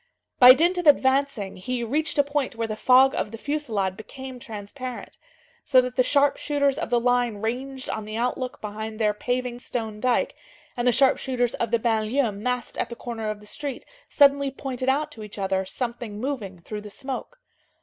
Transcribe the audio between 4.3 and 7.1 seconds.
transparent. So that the sharpshooters of the